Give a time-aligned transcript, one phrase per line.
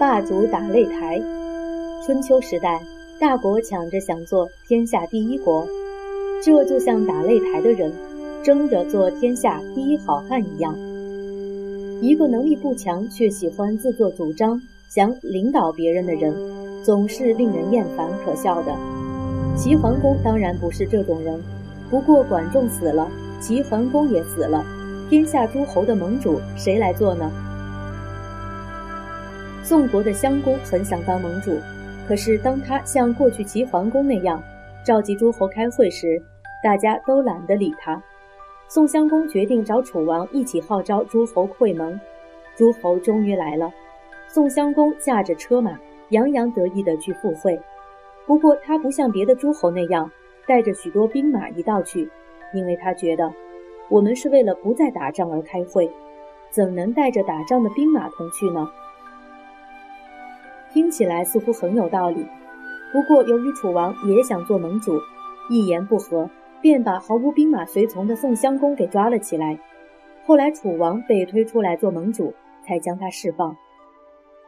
[0.00, 1.20] 霸主打擂台。
[2.06, 2.80] 春秋时代，
[3.18, 5.68] 大国抢着想做天下第一国，
[6.42, 7.92] 这就像打擂台的人
[8.42, 10.74] 争着做天下第一好汉一样。
[12.00, 14.58] 一个能力不强却喜欢自作主张、
[14.88, 16.34] 想领导别人的人，
[16.82, 18.74] 总是令人厌烦可笑的。
[19.54, 21.38] 齐桓公当然不是这种人，
[21.90, 23.06] 不过管仲死了，
[23.38, 24.64] 齐桓公也死了，
[25.10, 27.30] 天下诸侯的盟主谁来做呢？
[29.70, 31.56] 宋国的襄公很想当盟主，
[32.04, 34.42] 可是当他像过去齐桓公那样
[34.84, 36.20] 召集诸侯开会时，
[36.60, 38.02] 大家都懒得理他。
[38.66, 42.00] 宋襄公决定找楚王一起号召诸侯会盟，
[42.56, 43.72] 诸侯终于来了。
[44.26, 45.78] 宋襄公驾着车马，
[46.08, 47.56] 洋洋得意地去赴会。
[48.26, 50.10] 不过他不像别的诸侯那样
[50.48, 52.10] 带着许多兵马一道去，
[52.52, 53.32] 因为他觉得
[53.88, 55.88] 我们是为了不再打仗而开会，
[56.50, 58.68] 怎能带着打仗的兵马同去呢？
[60.72, 62.24] 听起来似乎很有道理。
[62.92, 64.98] 不过由于楚王也想做盟主，
[65.48, 66.30] 一言不合。
[66.62, 69.58] 便把毫无兵马随从的宋襄公给抓了起来。
[70.26, 72.34] 后来楚王被推出来做盟主，
[72.66, 73.56] 才将他释放。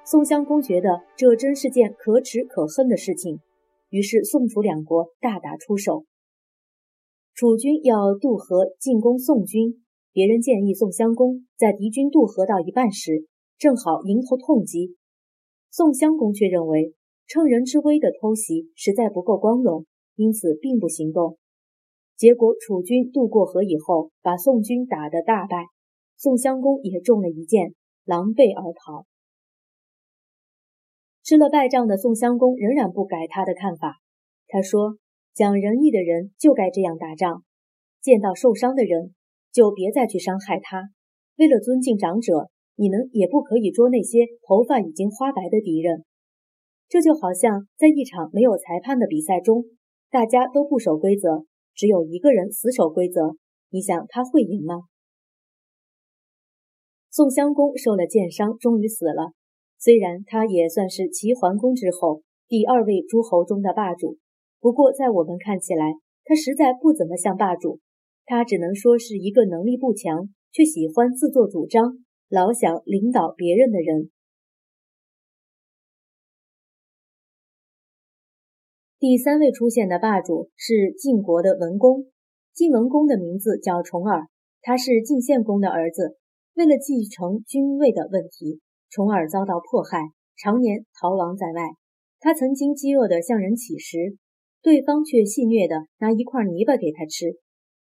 [0.05, 3.41] 宋襄公觉得这真是件可耻可恨的事情，
[3.89, 6.05] 于是宋楚两国大打出手。
[7.35, 13.25] 楚军要渡河进攻宋军，别人建议宋襄公在敌军渡河到一半时，
[13.57, 14.97] 正好迎头痛击。
[15.75, 16.93] 宋襄公却认为
[17.27, 21.39] 乘人之危的偷袭实在不够光荣，因此并不行动。
[22.15, 25.69] 结果，楚军渡过河以后，把宋军打得大败，
[26.19, 29.07] 宋襄公也中了一箭，狼狈而逃。
[31.23, 33.97] 吃了败仗的宋襄公仍然不改他的看法。
[34.49, 34.99] 他说
[35.33, 37.45] ：“讲仁义的人就该这样打仗，
[38.03, 39.15] 见到受伤的人
[39.51, 40.91] 就别再去伤害他。
[41.37, 42.51] 为了尊敬长者，
[42.83, 46.03] 你们也不可以捉那些头发已经花白的敌人。
[46.89, 49.67] 这就好像在一场没有裁判的比赛中，
[50.11, 53.37] 大家都不守规则。”只有一个人死守规则，
[53.71, 54.83] 你想他会赢吗？
[57.11, 59.33] 宋襄公受了箭伤，终于死了。
[59.79, 64.19] 虽然他也算是齐桓公之后第二位诸侯中的霸主，
[64.61, 65.95] 不过在我们看起来，
[66.25, 67.79] 他实在不怎么像霸主。
[68.27, 71.97] 他只能说是一个能力不强却喜欢自作主张、
[72.35, 74.11] 老想领导别人的人。
[78.99, 82.07] 第三位出现的霸主是晋国的文公。
[82.55, 84.29] 晋文公的名字叫重耳，
[84.63, 86.17] 他是晋献公的儿子。
[86.55, 89.99] 为了继承君位的问题，重耳遭到迫害，
[90.39, 91.61] 常年逃亡在外。
[92.19, 94.17] 他曾经饥饿的向人乞食，
[94.63, 97.37] 对方却戏谑的拿一块泥巴给他吃。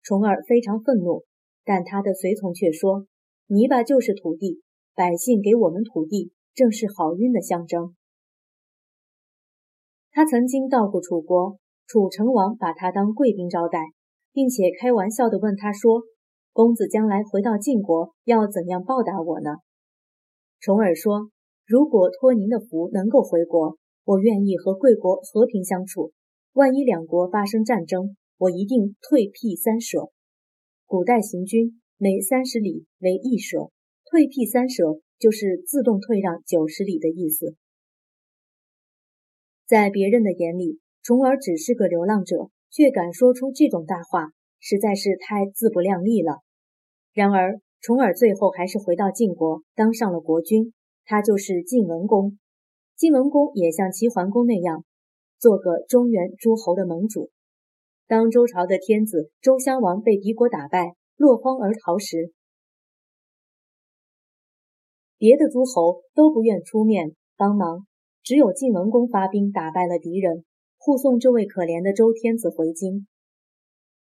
[0.03, 1.25] 重耳非常愤怒，
[1.65, 3.06] 但他的随从却说
[3.47, 4.62] ：“泥巴就是土地，
[4.94, 7.94] 百姓给我们土地，正是好运的象征。”
[10.10, 13.81] 他曾经到过楚国，楚成王把他当贵宾招待，
[14.32, 16.03] 并且开玩笑地问他说
[16.55, 19.50] ：“公子将来回到晋国，要怎样报答我呢？”
[20.61, 21.31] 重耳说
[21.66, 26.12] ：“如果托您的福能够回国，我愿意和贵国和平相处。
[26.53, 30.11] 万一两国发生战争，我一定退避三舍。
[30.87, 33.70] 古代行军每三十里为一舍，
[34.04, 37.54] 退避三舍就是自动退让九十里的意思。”
[39.66, 46.43] 在别人的眼里，重耳只是个流浪者，却敢说出这种大话，实在是太自不量力了。
[47.14, 50.75] 然而，重耳最后还是回到晋国，当上了国君，
[51.06, 52.38] 他就是晋文公。
[52.98, 54.84] 晋文公也像齐桓公那样，
[55.38, 57.31] 做个中原诸侯的盟主。
[58.06, 62.32] 当周朝的天子周襄王被敌国打败，落荒而逃时，
[65.16, 67.86] 别的诸侯都不愿出面帮忙。
[68.22, 70.44] 只有晋文公发兵打败了敌人，
[70.78, 73.06] 护送这位可怜的周天子回京。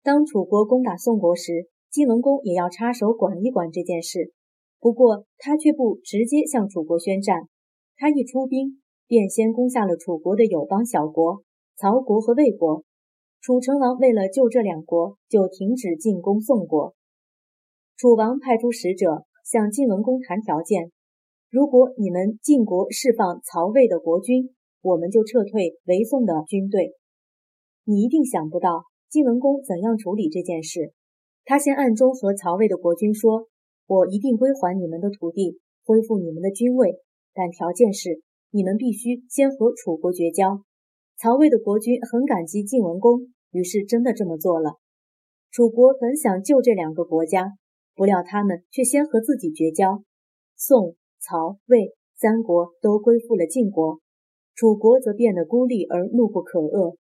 [0.03, 4.33] 当楚国攻打宋国时，晋文公也要插手管一管这件事。
[4.79, 7.49] 不过他却不直接向楚国宣战，
[7.97, 11.43] 他一出兵便先攻下了楚国的友邦小国
[11.77, 12.85] 曹国和魏国。
[13.41, 16.95] 楚成王为了救这两国，就停止进攻宋国。
[18.03, 20.91] 楚王派出使者向晋文公谈条件。
[21.49, 26.95] 如果你们晋国释放曹魏的国君，我们就撤退围宋的军队。
[27.85, 30.93] 你一定想不到晋文公怎样处理这件事。
[31.45, 33.47] 他先暗中和曹魏的国君说
[33.87, 36.97] ：“我一定归还你们的土地，恢复你们的军位，
[37.33, 38.21] 但条件是
[38.51, 40.65] 你们必须先和楚国绝交。”
[41.17, 44.81] 曹魏的国君很感激晋文公，于是真的这么做了。
[45.53, 47.53] 楚国本想救这两个国家，
[47.95, 50.03] 不料他们却先和自己绝交。
[50.57, 50.97] 宋。
[51.25, 54.01] 曹魏三国都归附了晋国，
[54.57, 56.97] 楚国则变得孤立而怒不可遏。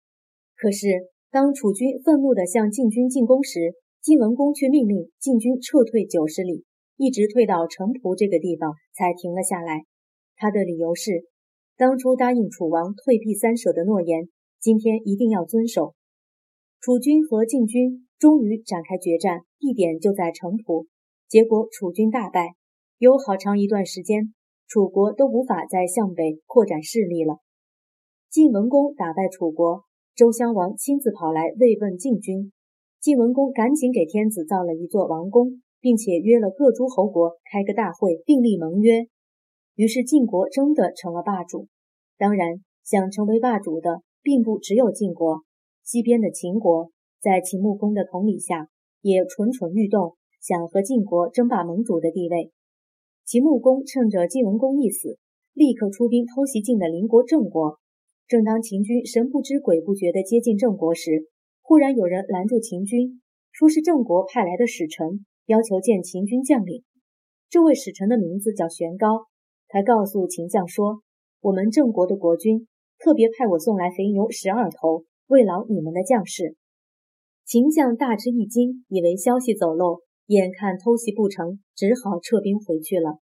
[0.54, 6.64] 可是，当楚军愤怒地向晋军进攻时，晋文公却命令晋军撤退九十里，
[6.96, 9.86] 一直退到城濮这个地方才停了下来。
[10.36, 11.24] 他的理由是，
[11.76, 14.28] 当初答应楚王退避三舍的诺言，
[14.60, 15.94] 今天一定要遵守。
[16.80, 20.86] 楚军和晋军终于展开决战，地点就在城濮。
[21.28, 22.54] 结果楚军大败，
[22.98, 24.32] 有好长一段时间，
[24.68, 27.38] 楚国都无法再向北扩展势力了。
[28.30, 29.82] 晋文公打败楚国，
[30.14, 32.52] 周襄王亲自跑来慰问晋军。
[33.00, 39.08] 晋文公赶紧给天子造了一座王宫，并且约了各诸侯国开个大会，订立盟约。
[39.74, 41.66] 于是晋国真的成了霸主。
[42.16, 45.40] 当然，想成为霸主的并不只有晋国。
[45.82, 46.92] 西边的秦国
[47.22, 48.68] 在秦穆公的统领下，
[49.00, 52.50] 也蠢蠢欲动，想和晋国争霸盟主的地位。
[53.24, 55.20] 秦穆公趁着晋文公一死，
[55.52, 57.78] 立刻出兵偷袭晋的邻国郑国。
[58.26, 61.28] 正当秦军神不知鬼不觉地接近郑国时，
[61.62, 63.22] 忽然有人拦住秦军，
[63.52, 66.82] 说是郑国派来的使臣，要求见秦军将领。
[67.48, 69.26] 这位使臣的名字叫玄高，
[69.68, 71.02] 他告诉秦将说
[71.40, 72.66] ：“我们郑国的国君
[72.98, 76.56] 特别派我送来肥牛十二头。”慰劳你们的将士，
[77.44, 83.18] 秦将大吃一惊，以为消息走漏，眼看偷袭不成，只好撤兵回去了。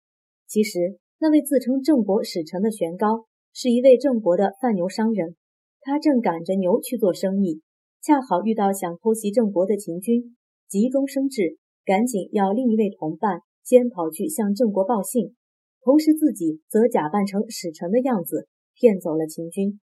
[0.48, 5.36] 其实，那位自称郑国使臣的玄高，是一位郑国的贩牛商人。
[5.82, 7.62] 他正赶着牛去做生意，
[8.04, 10.36] 恰好遇到想偷袭郑国的秦军，
[10.68, 15.36] 急中生智，赶紧要另一位同伴先跑去向郑国报信，
[15.82, 19.80] 同时自己则假扮成使臣的样子，骗走了秦军。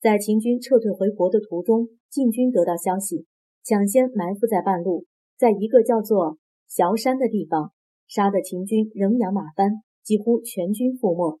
[0.00, 3.26] 在秦军撤退回国的途中，晋军得到消息，
[3.62, 5.04] 抢先埋伏在半路，
[5.36, 7.72] 在一个叫做崤山的地方，
[8.08, 11.38] 杀得秦军人仰马翻，几乎全军覆没。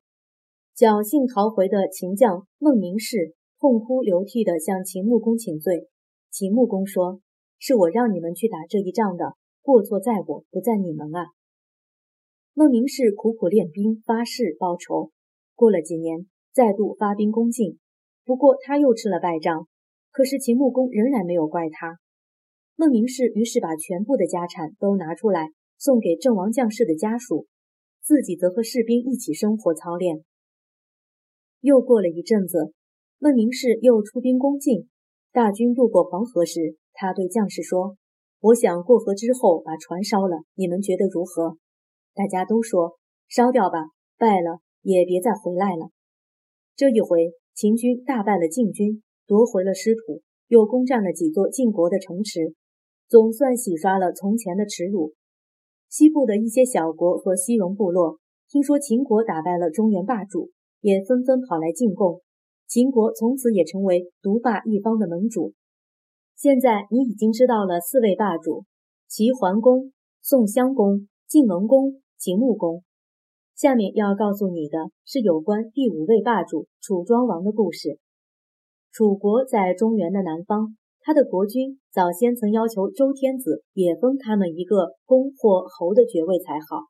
[0.76, 5.88] 侥幸逃回的秦将孟明视痛哭流涕地向秦穆公请罪。
[6.30, 7.20] 秦穆公说
[7.58, 11.26] ：“是我让你们去打这一仗的，过错在我，不在你们啊。”
[12.54, 15.10] 孟明视苦苦练兵，发誓报仇。
[15.54, 17.78] 过了几年，再度发兵攻晋。
[18.24, 19.66] 不过他又吃了败仗，
[20.10, 21.98] 可是秦穆公仍然没有怪他。
[22.80, 27.46] 孟明视于是把全部的家产都拿出来送给阵亡将士的家属，
[28.02, 30.24] 自己则和士兵一起生活操练。
[31.60, 32.72] 又过了一阵子，
[33.18, 34.88] 孟明氏又出兵攻晋。
[35.30, 37.98] 大军渡过黄河时，他对将士说
[38.40, 41.58] ：“我想过河之后把船烧了，你们觉得如何？”
[42.16, 42.96] 大家都说
[43.28, 45.90] ：“烧掉吧，败了也别再回来了。”
[46.74, 47.32] 这一回。
[47.52, 52.54] 秦军大败了晋军，夺回了失土，又攻占了几座晋国的城池，
[53.10, 55.14] 总算洗刷了从前的耻辱。
[55.88, 62.20] 西部的一些小国和西戎部落听说秦国打败了中原霸主，也纷纷跑来进贡。
[62.68, 65.54] 秦国从此也成为独霸一方的盟主。
[66.36, 68.64] 现在你已经知道了四位霸主：
[69.08, 69.92] 齐桓公、
[70.22, 72.84] 宋襄公、晋文公、秦穆公。
[73.56, 77.98] 下面要告诉你的是有关第五位霸主楚庄王的故事。
[78.92, 86.84] 楚国在中原的南方，他的国君早先曾要求周天子也封他们一个公或侯的爵位才好，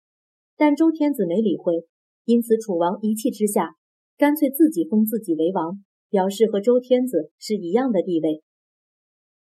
[0.56, 1.86] 但周天子没理会，
[2.24, 3.76] 因此楚王一气之下，
[4.18, 8.42] 干脆自己封自己为王，表示和周天子是一样的地位。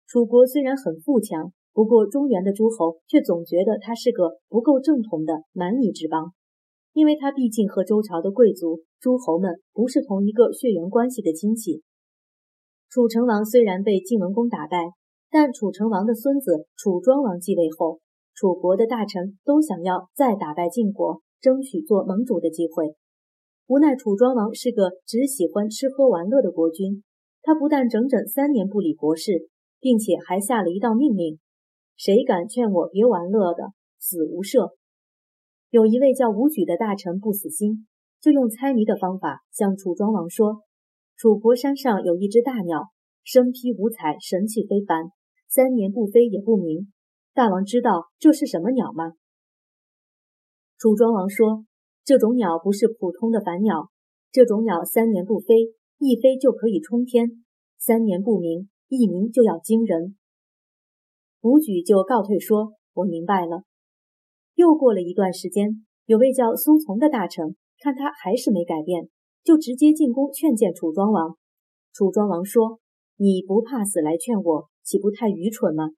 [0.06, 6.32] 楚国虽然很富强，不过中原的诸侯却总觉得他是个不够正统的蛮夷之邦。
[6.94, 11.82] 因为他毕竟和周朝的贵族诸侯们不是同一个血缘关系的亲戚。
[12.90, 14.78] 楚成王虽然被晋文公打败，
[15.30, 18.00] 但楚成王的孙子楚庄王继位后，
[18.34, 22.94] 楚国的大臣都想要再打败晋国，争取做盟主的机会。
[23.66, 27.04] 无奈楚庄王是个只喜欢吃喝玩乐的国君，
[27.42, 31.38] 他不但整整三年不理国事，并且还下了一道命令：
[31.94, 34.70] 谁敢劝我别玩乐的，死无赦。
[35.68, 37.86] 有一位叫武举的大臣不死心，
[38.22, 40.62] 就用猜谜的方法向楚庄王说
[41.18, 42.90] ：“楚国山上有一只大鸟，
[43.24, 45.10] 身披五彩，神气非凡，
[45.48, 46.92] 三年不飞也不鸣。
[47.34, 49.14] 大王知道这是什么鸟吗？”
[50.78, 51.64] 楚庄王说
[52.06, 53.90] ：“这种鸟不是普通的凡鸟，
[54.30, 57.26] 这种鸟三年不飞，一飞就可以冲天；
[57.76, 60.16] 三年不鸣，一鸣就要惊人。”
[61.42, 63.64] 武举就告退说：“我明白了。”
[64.54, 69.08] 又过了一段时间，有位叫苏从的大臣看他还是没改变，
[69.44, 71.36] 就直接进宫劝谏楚庄王。
[71.92, 72.80] 楚庄王说
[73.16, 75.90] ：“你不怕死来劝我，岂不太愚蠢吗？”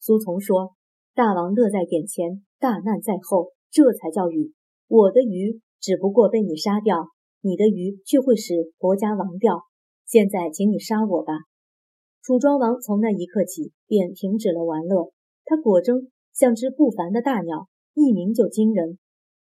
[0.00, 0.74] 苏从说
[1.14, 4.52] ：“大王乐在眼前，大难在后，这才叫愚。
[4.88, 7.08] 我的愚只不过被你杀掉，
[7.40, 9.62] 你的鱼却会使国家亡掉。
[10.06, 11.34] 现在，请你杀我吧。
[12.22, 15.12] 楚庄王从那一刻起便停止了玩乐，
[15.44, 18.98] 他果真像只不凡的大鸟，一鸣就惊人。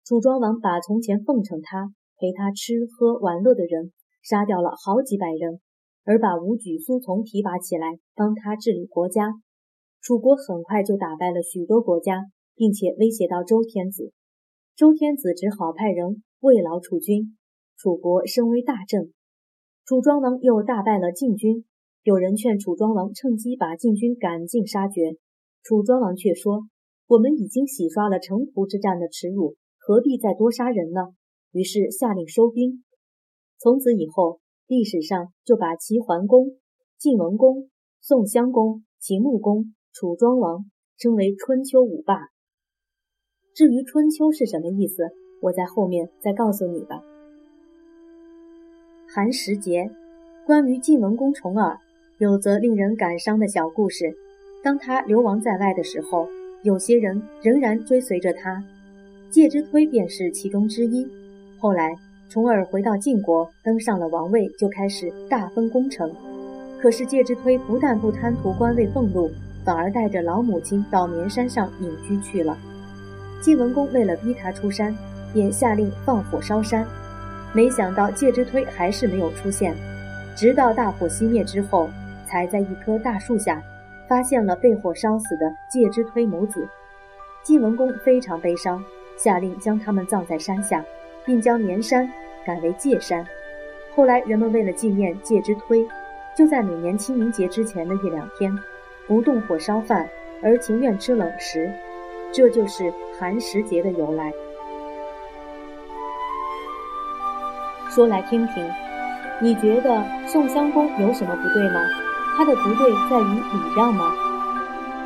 [0.05, 5.61] 楚庄王把从前奉承他、陪他吃喝玩乐的人杀掉了好几百人，
[6.05, 9.33] 而把武举苏从提拔起来帮他治理国家。
[10.03, 14.13] 楚国很快就打败了许多国家，并且威胁到周天子。
[14.77, 17.39] 周天子只好派人慰劳楚军，
[17.77, 19.13] 楚国声威大振。
[19.87, 21.65] 楚庄王又大败了晋军。
[22.03, 25.17] 有人劝楚庄王趁机把晋军赶尽杀绝，
[25.63, 26.63] 楚庄王却说
[27.09, 31.01] ：“我们已经洗刷了城濮之战的耻辱，何必再多杀人呢？”
[31.53, 32.85] 于是下令收兵。
[33.59, 36.59] 从此以后，历史上就把齐桓公、
[36.99, 37.69] 晋文公、
[38.01, 40.65] 宋襄公、秦穆公、楚庄王
[40.97, 42.29] 称为春秋五霸。
[43.55, 45.11] 至于春秋是什么意思，
[45.43, 47.03] 我在后面再告诉你吧。
[49.09, 49.91] 寒食节，
[50.47, 51.79] 关于晋文公重耳。
[52.19, 54.15] 有则令人感伤的小故事：
[54.63, 56.29] 当他流亡在外的时候，
[56.63, 58.63] 有些人仍然追随着他，
[59.31, 61.09] 介之推便是其中之一。
[61.61, 61.95] 后来
[62.29, 66.11] 重耳回到晋国，登上了王位，就开始大封功臣。
[66.81, 69.31] 可是介之推不但不贪图官位俸禄，
[69.65, 72.57] 反而带着老母亲到绵山上隐居去了。
[73.41, 74.93] 晋文公为了逼他出山，
[75.33, 76.85] 便下令放火烧山。
[77.53, 79.75] 没想到介之推还是没有出现，
[80.37, 81.89] 直到大火熄灭之后。
[82.31, 83.61] 才在一棵大树下
[84.09, 86.65] 发现了被火烧死的介之推母子，
[87.43, 88.81] 晋文公非常悲伤，
[89.17, 90.85] 下令将他们葬在山下，
[91.31, 92.11] 并将绵山
[92.45, 93.25] 改为界山。
[93.95, 95.87] 后来人们为了纪念介之推，
[96.37, 98.53] 就在每年清明节之前的一两天，
[99.07, 100.09] 不动火烧饭，
[100.43, 101.71] 而情愿吃冷食，
[102.33, 104.33] 这就是寒食节的由来。
[107.89, 108.69] 说来听听，
[109.41, 111.81] 你觉得宋襄公有什么不对吗？
[112.37, 114.13] 他的不对在于礼让吗？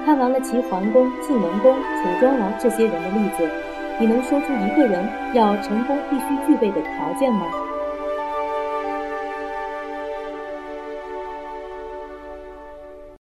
[0.07, 3.51] 看完了齐桓公、晋文公、楚庄王这些人的例子，
[3.99, 7.47] 你能说出一个人要成功必须具备的条件吗？